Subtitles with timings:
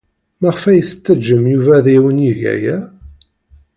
[0.41, 2.77] Maɣef ay tettaǧǧam Yuba ad awen-yeg aya?